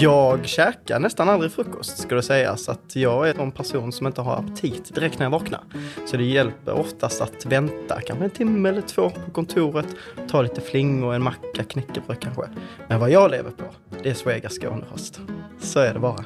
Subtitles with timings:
[0.00, 2.68] Jag käkar nästan aldrig frukost ska det sägas.
[2.68, 5.60] Att jag är en person som inte har aptit direkt när jag vaknar.
[6.06, 9.86] Så det hjälper oftast att vänta kanske en timme eller två på kontoret.
[10.30, 12.42] Ta lite flingor, en macka, knäckebröd kanske.
[12.88, 13.64] Men vad jag lever på,
[14.02, 15.20] det är Svegas Skånerost.
[15.60, 16.24] Så är det bara.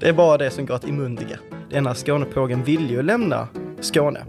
[0.00, 1.38] Det är bara det som går att imundiga.
[1.70, 3.48] Denna Skånepågen vill ju lämna
[3.80, 4.26] Skåne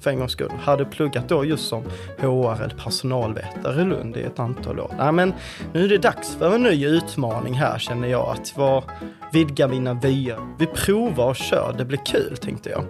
[0.00, 0.52] för en gångs skull.
[0.60, 1.82] Hade pluggat då just som
[2.18, 4.94] HR eller personalvetare i Lund i ett antal år.
[4.98, 5.34] Nej, men
[5.72, 8.28] nu är det dags för en ny utmaning här känner jag.
[8.28, 8.84] Att var,
[9.32, 10.38] vidga mina vyer.
[10.58, 12.84] Vi provar och kör, det blir kul tänkte jag.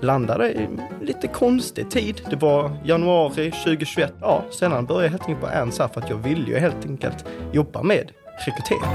[0.00, 0.68] Landade i
[1.00, 2.22] lite konstig tid.
[2.30, 4.14] Det var januari 2021.
[4.20, 6.86] Ja, sedan började jag helt enkelt på ANS här för att jag ville ju helt
[6.86, 8.10] enkelt jobba med
[8.46, 8.90] rekrytering.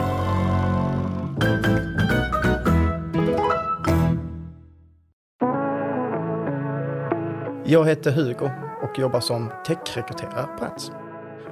[7.67, 8.51] Jag heter Hugo
[8.81, 10.91] och jobbar som techrekryterare på ANS.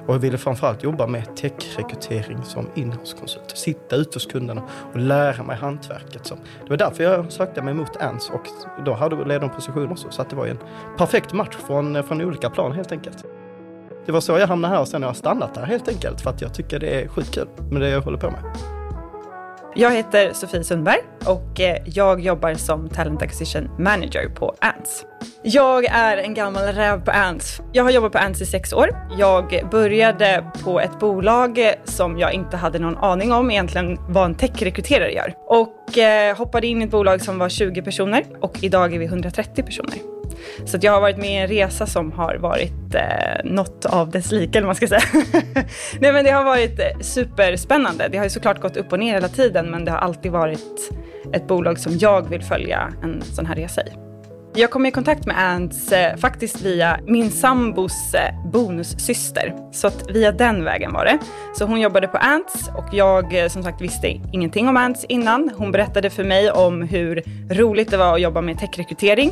[0.08, 3.58] Och jag ville framförallt jobba med techrekrytering som inhouse-konsult.
[3.58, 6.31] Sitta ute hos kunderna och lära mig hantverket.
[6.64, 8.47] Det var därför jag sökte mig mot ANS och
[8.86, 9.55] då hade vi ledande
[9.92, 10.11] också.
[10.11, 10.59] Så att det var en
[10.97, 13.25] perfekt match från, från olika plan helt enkelt.
[14.05, 16.30] Det var så jag hamnade här och sen har jag stannat där helt enkelt för
[16.30, 18.73] att jag tycker det är skitkul med det jag håller på med.
[19.76, 25.06] Jag heter Sofie Sundberg och eh, jag jobbar som Talent Acquisition Manager på ANTS.
[25.44, 27.62] Jag är en gammal räv på ANTS.
[27.72, 28.90] Jag har jobbat på ANTS i sex år.
[29.18, 34.26] Jag började på ett bolag eh, som jag inte hade någon aning om egentligen vad
[34.26, 35.34] en techrekryterare gör.
[35.48, 39.06] Och eh, hoppade in i ett bolag som var 20 personer och idag är vi
[39.06, 39.96] 130 personer.
[40.66, 44.31] Så jag har varit med i en resa som har varit eh, något av dess
[44.31, 45.02] like, eller man ska säga.
[46.00, 48.08] Nej men det har varit eh, superspännande.
[48.12, 50.92] Det har ju såklart gått upp och ner hela tiden, men det har alltid varit
[51.34, 54.03] ett bolag som jag vill följa en sån här resa i.
[54.56, 59.54] Jag kom i kontakt med Ants eh, faktiskt via min sambos eh, bonussyster.
[59.72, 61.20] Så att via den vägen var det.
[61.56, 65.52] Så hon jobbade på Ants och jag eh, som sagt visste ingenting om Ants innan.
[65.58, 69.32] Hon berättade för mig om hur roligt det var att jobba med techrekrytering.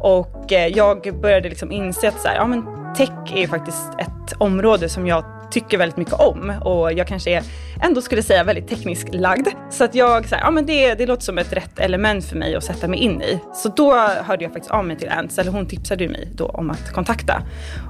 [0.00, 2.64] Och eh, jag började liksom inse att så här, ja, men
[2.96, 7.42] tech är faktiskt ett område som jag tycker väldigt mycket om och jag kanske är,
[7.82, 9.48] ändå skulle säga väldigt teknisk lagd.
[9.70, 12.36] Så att jag, så här, ja men det, det låter som ett rätt element för
[12.36, 13.40] mig att sätta mig in i.
[13.54, 16.70] Så då hörde jag faktiskt av mig till Ants, eller hon tipsade mig då om
[16.70, 17.42] att kontakta.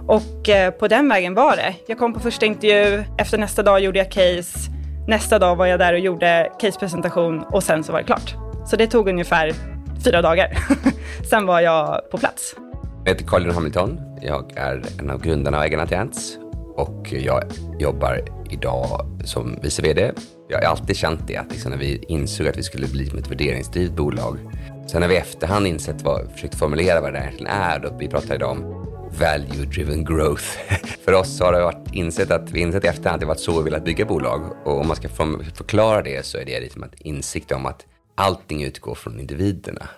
[0.08, 1.74] Och eh, på den vägen var det.
[1.86, 4.70] Jag kom på första intervju, efter nästa dag gjorde jag case,
[5.08, 8.34] nästa dag var jag där och gjorde casepresentation och sen så var det klart.
[8.66, 9.52] Så det tog ungefär
[10.04, 10.58] fyra dagar.
[11.30, 12.54] sen var jag på plats.
[13.04, 14.00] Jag heter Colin Hamilton.
[14.22, 16.41] Jag är en av grundarna och ägarna till Ants
[16.76, 17.42] och jag
[17.78, 20.12] jobbar idag som vice VD.
[20.48, 23.30] Jag har alltid känt det, att liksom när vi insåg att vi skulle bli ett
[23.30, 24.38] värderingsdrivet bolag.
[24.86, 28.08] Sen när vi i efterhand insett vad, försökt formulera vad det egentligen är, då vi
[28.08, 28.82] pratar idag om
[29.18, 30.44] value driven growth.
[31.04, 33.58] För oss har det varit insett att vi insett i efterhand att det varit så
[33.58, 34.42] vi velat bygga bolag.
[34.64, 35.08] Och om man ska
[35.54, 39.88] förklara det så är det liksom att insikt om att allting utgår från individerna.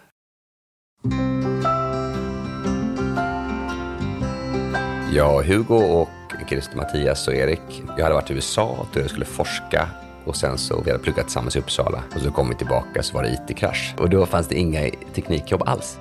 [5.12, 6.08] Jag, Hugo och
[6.48, 7.82] Christer, Mattias och Erik.
[7.96, 9.88] Jag hade varit i USA och jag skulle forska
[10.24, 13.14] och sen så vi hade pluggat tillsammans i Uppsala och så kom vi tillbaka så
[13.14, 15.98] var det IT-krasch och då fanns det inga teknikjobb alls.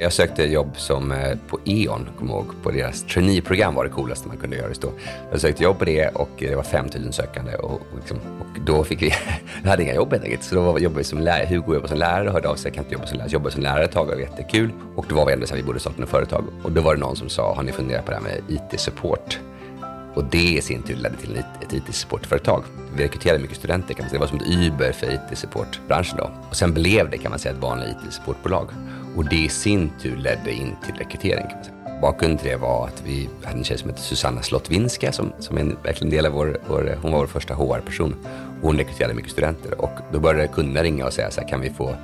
[0.00, 4.28] Jag sökte jobb som eh, på E.ON, kommer ihåg, på deras traineeprogram var det coolaste
[4.28, 4.92] man kunde göra just då.
[5.30, 8.84] Jag sökte jobb på det och det var 5000 sökande och, och, liksom, och då
[8.84, 9.12] fick vi,
[9.62, 10.42] jag hade inga jobb helt enkelt.
[10.42, 12.74] Så då jobbade vi som lärare, Hugo jobbade som lärare och hörde av sig, jag
[12.74, 14.70] kan inte jobba som lärare, jobbade som lärare ett tag, det var jättekul.
[14.96, 16.94] Och då var vi ändå så här, vi borde starta ett företag och då var
[16.94, 19.38] det någon som sa, har ni funderat på det här med IT-support?
[20.18, 22.62] Och det i sin tur ledde till ett IT-supportföretag.
[22.96, 24.20] Vi rekryterade mycket studenter kan man säga.
[24.20, 26.30] Det var som ett Uber för IT-supportbranschen då.
[26.50, 28.68] Och sen blev det kan man säga ett vanligt IT-supportbolag.
[29.16, 32.00] Och det i sin tur ledde in till rekrytering kan man säga.
[32.00, 35.56] Bakgrunden till det var att vi hade en tjej som hette Susanna Slottvinska som, som
[35.56, 38.14] är en verkligen del av vår, vår hon var vår första HR-person.
[38.62, 41.70] Hon rekryterade mycket studenter och då började kunderna ringa och säga så här, kan vi
[41.70, 41.94] få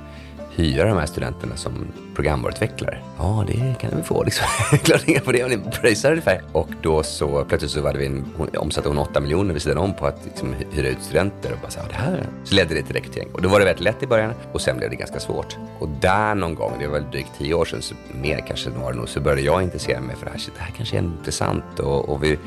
[0.55, 2.99] hyra de här studenterna som programvaruutvecklare.
[3.17, 4.45] Ja, det kan vi få liksom.
[4.83, 6.41] Klart inga på det ni pröjsar ungefär.
[6.51, 9.77] Och då så plötsligt så hade vi en, hon, omsatte hon 8 miljoner vid sidan
[9.77, 12.27] om på att liksom, hyra ut studenter och bara så här, det här.
[12.43, 13.29] Så ledde det till rekrytering.
[13.33, 15.57] Och då var det väldigt lätt i början och sen blev det ganska svårt.
[15.79, 18.91] Och där någon gång, det var väl drygt tio år sedan, så mer kanske var
[18.91, 20.39] det nog, så började jag intressera mig för det här.
[20.39, 22.37] Så det här kanske är intressant och, och vi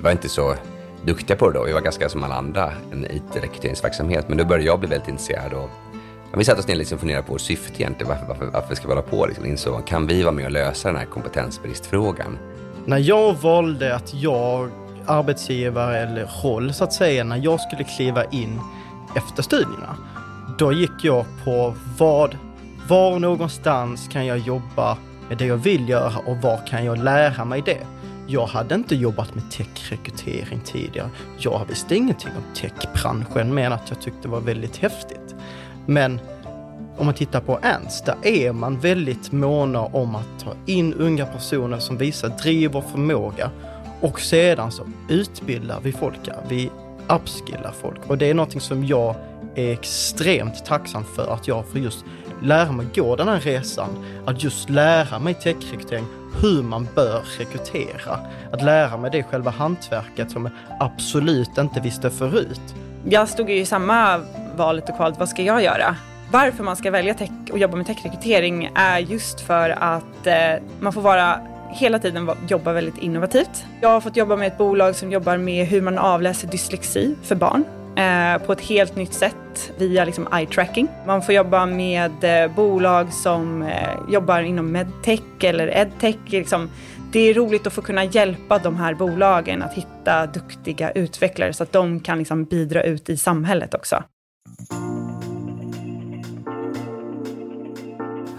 [0.00, 0.54] var inte så
[1.04, 1.64] duktiga på det då.
[1.64, 4.28] Vi var ganska som alla andra, en IT-rekryteringsverksamhet.
[4.28, 5.70] Men då började jag bli väldigt intresserad och
[6.36, 8.08] vi satte oss ner och liksom funderade på vårt syfte egentligen.
[8.08, 9.26] Varför, varför, varför ska vi hålla på?
[9.26, 12.38] Liksom, insåg, kan vi vara med och lösa den här kompetensbristfrågan?
[12.86, 14.70] När jag valde att jag,
[15.06, 18.60] arbetsgivare eller roll så att säga, när jag skulle kliva in
[19.16, 19.96] efter studierna,
[20.58, 22.36] då gick jag på vad,
[22.88, 24.98] var någonstans kan jag jobba
[25.28, 27.86] med det jag vill göra och var kan jag lära mig det?
[28.26, 31.08] Jag hade inte jobbat med techrekrytering tidigare.
[31.38, 35.34] Jag visste ingenting om techbranschen, men att jag tyckte det var väldigt häftigt.
[35.88, 36.20] Men
[36.96, 41.26] om man tittar på ANTS, där är man väldigt måna om att ta in unga
[41.26, 43.50] personer som visar driv och förmåga
[44.00, 46.18] och sedan så utbildar vi folk,
[46.48, 46.70] vi
[47.08, 49.14] upskillar folk och det är någonting som jag
[49.54, 52.04] är extremt tacksam för att jag får just
[52.42, 54.04] lära mig gå den här resan.
[54.26, 56.04] Att just lära mig techrekrytering,
[56.42, 58.18] hur man bör rekrytera.
[58.52, 62.74] Att lära mig det själva hantverket som jag absolut inte visste förut.
[63.04, 64.20] Jag stod ju i samma
[64.58, 65.96] valet och kvalet, vad ska jag göra?
[66.30, 70.34] Varför man ska välja tech och jobba med techrekrytering är just för att eh,
[70.80, 71.40] man får vara
[71.70, 73.64] hela tiden jobba väldigt innovativt.
[73.80, 77.34] Jag har fått jobba med ett bolag som jobbar med hur man avläser dyslexi för
[77.34, 77.64] barn
[77.96, 80.88] eh, på ett helt nytt sätt via liksom eye tracking.
[81.06, 86.16] Man får jobba med eh, bolag som eh, jobbar inom medtech eller edtech.
[86.26, 86.70] Liksom.
[87.12, 91.62] Det är roligt att få kunna hjälpa de här bolagen att hitta duktiga utvecklare så
[91.62, 94.02] att de kan liksom bidra ut i samhället också.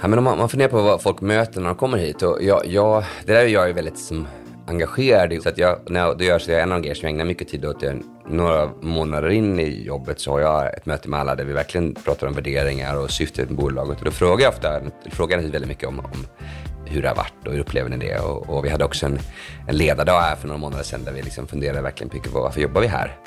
[0.01, 2.21] Ja, men om man, man funderar på vad folk möter när de kommer hit.
[2.21, 4.27] Och jag, jag, det där är jag väldigt som,
[4.69, 5.41] engagerad i.
[5.41, 7.13] Så att jag, när jag, det gör så jag en av de grejer som jag
[7.13, 7.83] ägnar mycket tid åt.
[8.29, 11.95] Några månader in i jobbet så har jag ett möte med alla där vi verkligen
[11.95, 13.99] pratar om värderingar och syftet med bolaget.
[13.99, 14.81] Och då frågar jag ofta,
[15.11, 16.25] frågar jag väldigt mycket om, om
[16.85, 18.19] hur det har varit och hur upplever ni det?
[18.19, 19.19] Och, och vi hade också en,
[19.67, 22.61] en ledardag här för några månader sedan där vi liksom funderade verkligen mycket på varför
[22.61, 23.17] jobbar vi här?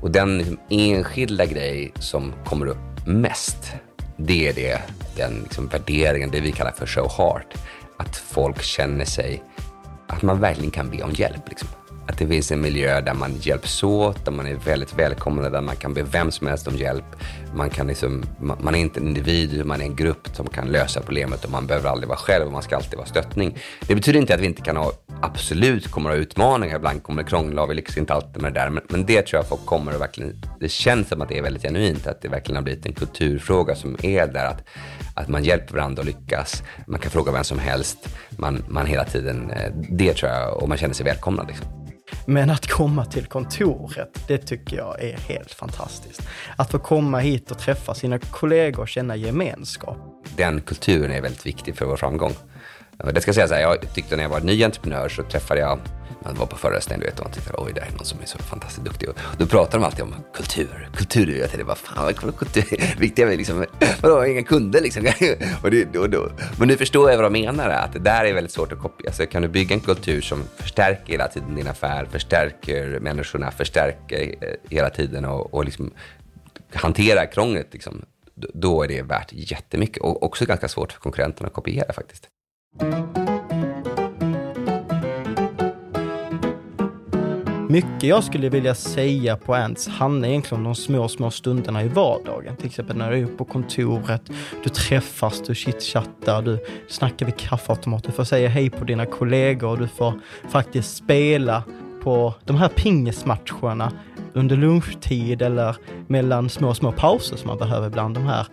[0.00, 3.72] Och den liksom enskilda grej som kommer upp mest,
[4.16, 4.82] det är det,
[5.16, 7.54] den liksom värderingen, det vi kallar för show heart.
[7.96, 9.42] Att folk känner sig,
[10.08, 11.48] att man verkligen kan be om hjälp.
[11.48, 11.68] Liksom.
[12.06, 15.60] Att det finns en miljö där man hjälps åt, där man är väldigt välkommen, där
[15.60, 17.04] man kan be vem som helst om hjälp.
[17.54, 21.00] Man, kan liksom, man är inte en individ, man är en grupp som kan lösa
[21.00, 23.58] problemet och man behöver aldrig vara själv och man ska alltid vara stöttning.
[23.86, 24.92] Det betyder inte att vi inte kan ha,
[25.24, 28.54] absolut kommer att ha utmaningar, ibland kommer det krångla och vi lyckas inte alltid med
[28.54, 28.70] det där.
[28.70, 31.42] Men, men det tror jag folk kommer att verkligen, det känns som att det är
[31.42, 34.64] väldigt genuint, att det verkligen har blivit en kulturfråga som är där, att,
[35.14, 36.62] att man hjälper varandra att lyckas.
[36.86, 40.68] Man kan fråga vem som helst, man, man hela tiden, eh, det tror jag, och
[40.68, 41.46] man känner sig välkomnad.
[41.46, 41.66] Liksom.
[42.26, 46.28] Men att komma till kontoret, det tycker jag är helt fantastiskt.
[46.56, 49.98] Att få komma hit och träffa sina kollegor och känna gemenskap.
[50.36, 52.32] Den kulturen är väldigt viktig för vår framgång.
[53.12, 55.78] Det ska säga så här, jag tyckte när jag var ny entreprenör så träffade jag
[56.24, 58.26] man var på föreläsningen du vet, och man tyckte oj, det är någon som är
[58.26, 59.08] så fantastiskt duktig.
[59.08, 60.88] Och då pratade de alltid om kultur.
[60.96, 62.96] Kultur, jag tänkte, vad fan, vad kultur?
[62.98, 63.66] Viktiga är liksom,
[64.00, 65.06] vadå, inga kunder liksom.
[65.62, 66.30] och det, och då.
[66.58, 69.12] Men nu förstår jag vad de menar, att det där är väldigt svårt att kopiera.
[69.12, 73.50] Så alltså, kan du bygga en kultur som förstärker hela tiden din affär, förstärker människorna,
[73.50, 75.90] förstärker eh, hela tiden och, och liksom
[76.72, 78.04] hanterar krånglet, liksom,
[78.34, 80.02] då är det värt jättemycket.
[80.02, 82.28] Och också ganska svårt för konkurrenterna att kopiera faktiskt.
[87.68, 91.88] Mycket jag skulle vilja säga på Ants handlar egentligen om de små, små stunderna i
[91.88, 92.56] vardagen.
[92.56, 94.30] Till exempel när du är på kontoret,
[94.62, 99.70] du träffas, du chitchattar, du snackar vid kaffeautomaten, du får säga hej på dina kollegor
[99.70, 101.62] och du får faktiskt spela
[102.04, 103.92] på de här pingismatcherna
[104.32, 108.46] under lunchtid eller mellan små, små pauser som man behöver bland De här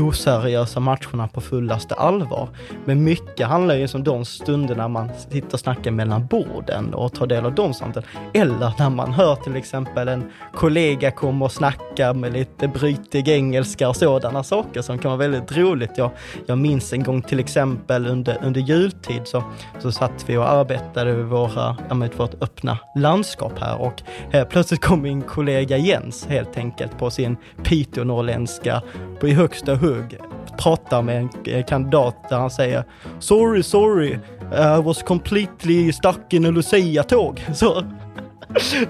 [0.00, 2.48] oseriösa matcherna på fullaste allvar.
[2.84, 7.26] Men mycket handlar ju om de stunderna man sitter och snackar mellan borden och tar
[7.26, 8.08] del av de samtalen.
[8.34, 13.88] Eller när man hör till exempel en kollega komma och snacka med lite brytig engelska
[13.88, 15.90] och sådana saker som kan vara väldigt roligt.
[15.96, 16.10] Jag,
[16.46, 19.44] jag minns en gång till exempel under, under jultid så,
[19.78, 24.48] så satt vi och arbetade vid våra, ja, med vårt öppna landskap här och helt
[24.48, 28.82] plötsligt kom min kollega Jens helt enkelt på sin piteå-norrländska
[29.22, 30.18] i högsta hugg
[30.58, 32.84] pratar med en eh, kandidat där han säger
[33.18, 34.18] Sorry, sorry,
[34.52, 37.44] I was completely stuck in a Lucia-tåg.
[37.54, 37.82] Så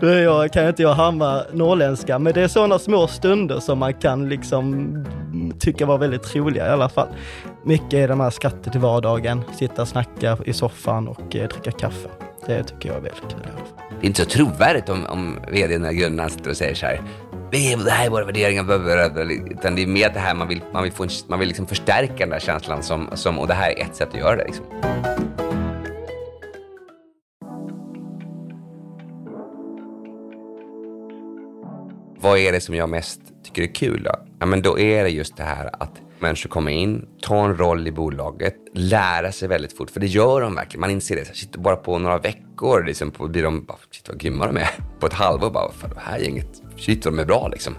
[0.01, 4.29] jag kan inte jag hamna norrländska, men det är sådana små stunder som man kan
[4.29, 5.05] liksom
[5.59, 7.09] tycka var väldigt roliga i alla fall.
[7.65, 11.71] Mycket är de här skatter till vardagen, sitta och snacka i soffan och eh, dricka
[11.71, 12.09] kaffe.
[12.47, 13.41] Det tycker jag är väldigt kul.
[14.01, 17.01] Det är inte så trovärdigt om, om vdn eller grundaren sitter och säger så här
[17.51, 18.63] det här är våra värderingar,
[19.51, 21.67] utan det är mer det här man vill, man vill, få en, man vill liksom
[21.67, 24.45] förstärka den där känslan som, som, och det här är ett sätt att göra det.
[24.45, 24.65] Liksom.
[32.21, 34.15] Vad är det som jag mest tycker är kul då?
[34.39, 37.89] Ja, men då är det just det här att människor kommer in, tar en roll
[37.89, 39.91] i bolaget, lära sig väldigt fort.
[39.91, 40.81] För det gör de verkligen.
[40.81, 41.25] Man inser det.
[41.25, 44.71] Shit, bara på några veckor liksom, blir de, bara, shit vad grymma de är.
[45.01, 47.75] På ett halvår bara, fan det här gänget, shit de är bra liksom.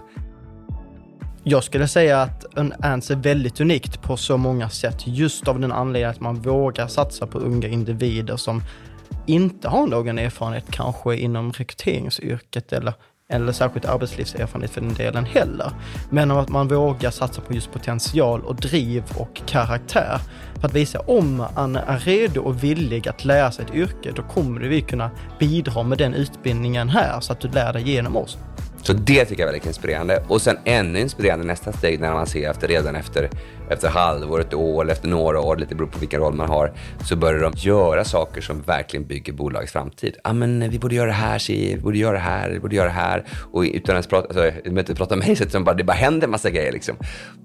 [1.42, 2.44] Jag skulle säga att
[2.84, 6.86] Ants är väldigt unikt på så många sätt just av den anledningen att man vågar
[6.86, 8.62] satsa på unga individer som
[9.26, 12.94] inte har någon erfarenhet kanske inom rekryteringsyrket eller
[13.32, 15.72] eller särskilt arbetslivserfarenhet för den delen heller.
[16.10, 20.18] Men att man vågar satsa på just potential och driv och karaktär.
[20.60, 24.22] För att visa om man är redo och villig att lära sig ett yrke, då
[24.22, 28.38] kommer vi kunna bidra med den utbildningen här så att du lär dig genom oss.
[28.82, 30.22] Så det tycker jag är väldigt inspirerande.
[30.28, 33.30] Och sen ännu inspirerande nästa steg när man ser efter redan efter,
[33.70, 36.72] efter halvår, ett år eller efter några år, lite beroende på vilken roll man har,
[37.04, 40.16] så börjar de göra saker som verkligen bygger bolagets framtid.
[40.24, 42.86] Ja, men vi borde göra det här, vi borde göra det här, vi borde göra
[42.86, 43.24] det här.
[43.52, 46.26] Och utan ens prata, alltså, inte prata med mig, så det bara, det bara händer
[46.26, 46.96] en massa grejer liksom.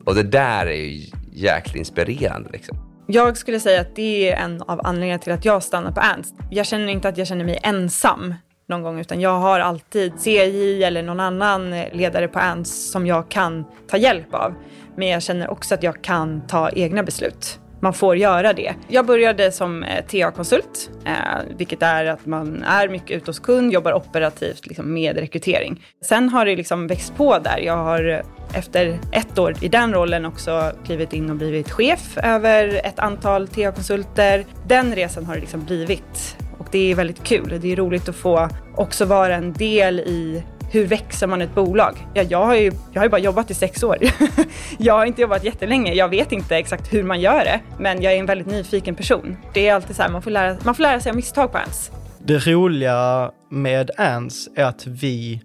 [0.05, 2.77] Och det där är ju jäkligt inspirerande liksom.
[3.07, 6.35] Jag skulle säga att det är en av anledningarna till att jag stannar på Ernst.
[6.51, 8.33] Jag känner inte att jag känner mig ensam
[8.67, 13.29] någon gång, utan jag har alltid CJ eller någon annan ledare på ANS som jag
[13.29, 14.53] kan ta hjälp av.
[14.95, 17.59] Men jag känner också att jag kan ta egna beslut.
[17.83, 18.73] Man får göra det.
[18.87, 21.13] Jag började som eh, TA-konsult, eh,
[21.57, 25.85] vilket är att man är mycket ute hos kund, jobbar operativt liksom, med rekrytering.
[26.01, 27.57] Sen har det liksom växt på där.
[27.57, 32.17] Jag har eh, efter ett år i den rollen också klivit in och blivit chef
[32.17, 34.45] över ett antal TA-konsulter.
[34.67, 36.37] Den resan har det liksom blivit
[36.73, 37.59] det är väldigt kul.
[37.61, 42.07] Det är roligt att få också vara en del i hur växer man ett bolag?
[42.13, 43.97] Ja, jag, har ju, jag har ju bara jobbat i sex år.
[44.77, 45.93] jag har inte jobbat jättelänge.
[45.93, 49.37] Jag vet inte exakt hur man gör det, men jag är en väldigt nyfiken person.
[49.53, 51.57] Det är alltid så här, man får lära, man får lära sig av misstag på
[51.57, 51.91] ANS.
[52.25, 55.41] Det roliga med ANS är att vi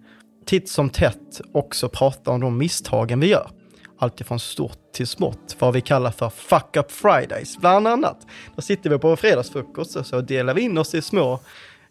[0.47, 3.50] titt som tätt också pratar om de misstagen vi gör
[3.99, 8.26] alltifrån stort till smått, vad vi kallar för fuck up fridays, bland annat.
[8.57, 11.40] Då sitter vi på fredagsfrukost och så delar vi in oss i små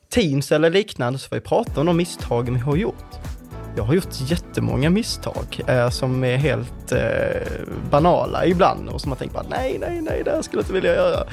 [0.09, 3.36] teams eller liknande, så får vi prata om de misstagen vi har gjort.
[3.77, 6.99] Jag har gjort jättemånga misstag eh, som är helt eh,
[7.89, 10.73] banala ibland och som man tänker bara nej, nej, nej, det här skulle jag inte
[10.73, 11.23] vilja göra.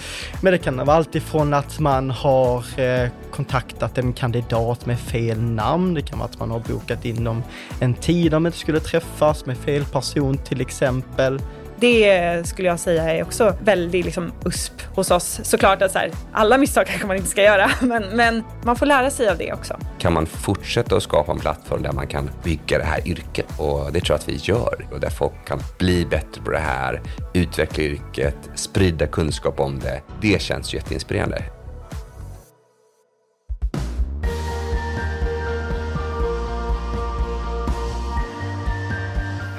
[0.40, 5.94] Men det kan vara alltifrån att man har eh, kontaktat en kandidat med fel namn.
[5.94, 7.42] Det kan vara att man har bokat in
[7.80, 11.40] en tid de inte skulle träffas med fel person till exempel.
[11.84, 15.40] Det skulle jag säga är också väldigt liksom, USP hos oss.
[15.42, 18.86] Såklart att så här, alla misstag kanske man inte ska göra, men, men man får
[18.86, 19.78] lära sig av det också.
[19.98, 23.46] Kan man fortsätta att skapa en plattform där man kan bygga det här yrket?
[23.58, 24.86] Och det tror jag att vi gör.
[24.92, 27.02] Och där folk kan bli bättre på det här,
[27.34, 30.02] utveckla yrket, sprida kunskap om det.
[30.20, 31.44] Det känns jätteinspirerande.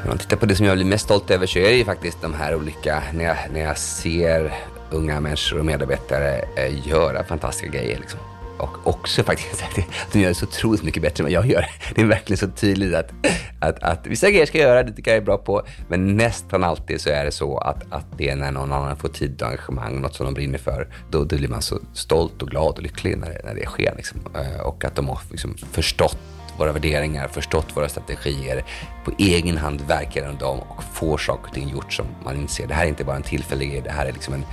[0.06, 1.86] Om man tittar på det som jag blir mest stolt över så är det ju
[1.86, 4.54] faktiskt de här olika, när jag, när jag ser
[4.92, 8.00] unga människor och medarbetare eh, göra fantastiska grejer.
[8.00, 8.20] Liksom.
[8.58, 11.66] Och också faktiskt att de gör det så otroligt mycket bättre än vad jag gör.
[11.96, 13.12] Det är verkligen så tydligt att,
[13.60, 15.64] att, att vissa grejer ska jag göra, det tycker jag är bra på.
[15.88, 19.10] Men nästan alltid så är det så att, att det är när någon annan får
[19.10, 22.50] tid och engagemang, något som de brinner för, då, då blir man så stolt och
[22.50, 23.94] glad och lycklig när det, när det sker.
[23.96, 24.20] Liksom.
[24.36, 26.18] Eh, och att de har liksom förstått
[26.58, 28.64] våra värderingar, förstått våra strategier,
[29.06, 32.68] på egen hand verkar genom dem och får saker och ting gjort som man inser.
[32.68, 34.44] Det här är inte bara en tillfällig grej, det här är liksom en,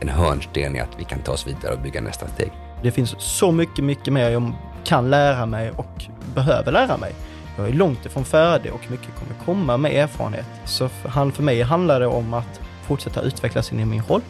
[0.00, 2.52] en hörnsten i att vi kan ta oss vidare och bygga nästa steg.
[2.82, 4.52] Det finns så mycket, mycket mer jag
[4.84, 6.04] kan lära mig och
[6.34, 7.12] behöver lära mig.
[7.56, 10.46] Jag är långt ifrån färdig och mycket kommer komma med erfarenhet.
[10.64, 14.20] Så för, för mig handlar det om att fortsätta utvecklas in i min roll,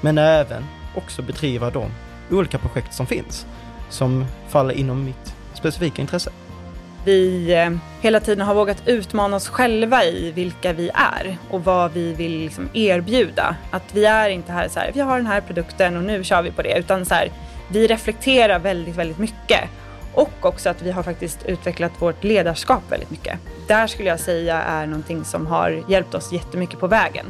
[0.00, 1.90] men även också bedriva de
[2.30, 3.46] olika projekt som finns,
[3.90, 6.30] som faller inom mitt specifika intresse
[7.08, 11.92] vi eh, hela tiden har vågat utmana oss själva i vilka vi är och vad
[11.92, 13.56] vi vill liksom erbjuda.
[13.70, 16.42] Att vi är inte här så här, vi har den här produkten och nu kör
[16.42, 17.30] vi på det, utan så här,
[17.68, 19.60] vi reflekterar väldigt, väldigt mycket.
[20.14, 23.38] Och också att vi har faktiskt utvecklat vårt ledarskap väldigt mycket.
[23.68, 27.26] Där skulle jag säga är någonting som har hjälpt oss jättemycket på vägen.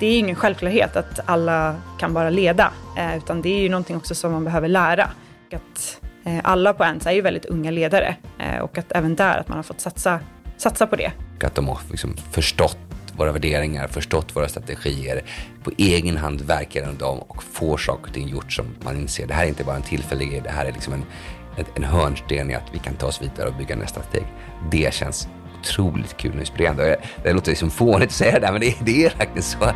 [0.00, 3.96] Det är ingen självklarhet att alla kan bara leda, eh, utan det är ju någonting
[3.96, 5.10] också som man behöver lära.
[5.52, 8.16] Att eh, alla på ANTS är ju väldigt unga ledare
[8.52, 10.20] Eh, och att även där att man har fått satsa,
[10.56, 11.12] satsa på det.
[11.40, 12.78] Att de har liksom förstått
[13.16, 15.22] våra värderingar, förstått våra strategier,
[15.64, 19.26] på egen hand verkar genom dem och får saker och ting gjort som man inser.
[19.26, 21.04] Det här är inte bara en tillfällig grej, det här är liksom en,
[21.74, 24.26] en hörnsten i att vi kan ta oss vidare och bygga nästa steg.
[24.70, 25.28] Det känns
[25.60, 26.96] otroligt kul och inspirerande.
[27.22, 29.72] Det låter liksom fånigt att säga det där, men det, det är faktiskt så.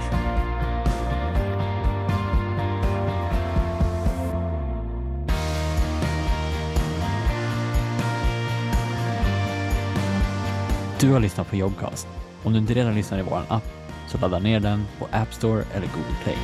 [11.07, 12.09] Du har lyssnat på Jobcast.
[12.43, 13.65] Om du inte redan lyssnar i vår app
[14.09, 16.37] så ladda ner den på App Store eller Google Play.